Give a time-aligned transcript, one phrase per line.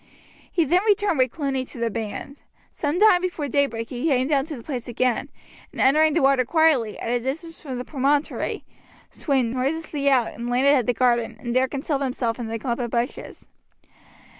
[0.51, 2.41] He then returned with Cluny to the band.
[2.71, 5.29] Some time before daybreak he came down to the place again,
[5.71, 8.65] and, entering the water quietly, at a distance from the promontory,
[9.11, 12.79] swam noiselessly out, and landed at the garden, and there concealed himself in a clump
[12.79, 13.47] of bushes.